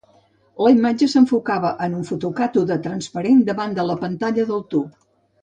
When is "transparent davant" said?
2.87-3.77